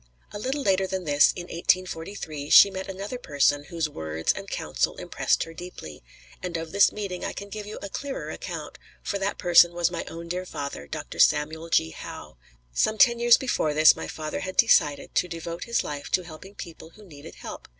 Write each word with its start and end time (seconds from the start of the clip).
A 0.33 0.39
little 0.39 0.63
later 0.63 0.87
than 0.87 1.03
this, 1.03 1.31
in 1.35 1.43
1843, 1.43 2.49
she 2.49 2.71
met 2.71 2.87
another 2.87 3.19
person 3.19 3.65
whose 3.65 3.87
words 3.87 4.33
and 4.33 4.49
counsel 4.49 4.95
impressed 4.95 5.43
her 5.43 5.53
deeply; 5.53 6.01
and 6.41 6.57
of 6.57 6.71
this 6.71 6.91
meeting 6.91 7.23
I 7.23 7.33
can 7.33 7.49
give 7.49 7.67
you 7.67 7.77
a 7.83 7.89
clearer 7.89 8.31
account, 8.31 8.79
for 9.03 9.19
that 9.19 9.37
person 9.37 9.73
was 9.73 9.91
my 9.91 10.03
own 10.05 10.27
dear 10.27 10.47
father, 10.47 10.87
Dr. 10.87 11.19
Samuel 11.19 11.69
G. 11.69 11.91
Howe. 11.91 12.35
Some 12.73 12.97
ten 12.97 13.19
years 13.19 13.37
before 13.37 13.75
this 13.75 13.95
my 13.95 14.07
father 14.07 14.39
had 14.39 14.57
decided 14.57 15.13
to 15.13 15.27
devote 15.27 15.65
his 15.65 15.83
life 15.83 16.09
to 16.13 16.23
helping 16.23 16.55
people 16.55 16.89
who 16.95 17.03
needed 17.05 17.35
help. 17.35 17.67